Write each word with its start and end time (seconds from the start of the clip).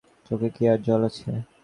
চোখে 0.25 0.49
কি 0.55 0.63
আর 0.71 0.79
জল 0.87 1.01
আছে? 1.09 1.29